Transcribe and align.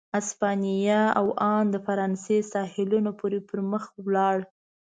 اسپانیا 0.19 1.01
او 1.19 1.27
ان 1.53 1.65
د 1.71 1.75
فرانسې 1.85 2.37
ساحلونو 2.53 3.11
پورې 3.19 3.39
پر 3.49 3.59
مخ 3.71 3.83
ولاړ. 4.05 4.37